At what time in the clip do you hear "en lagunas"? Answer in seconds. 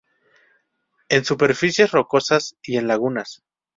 2.77-3.43